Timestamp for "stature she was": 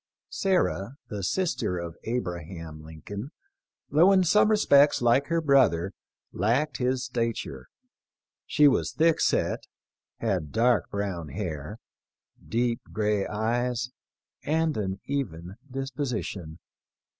7.05-8.93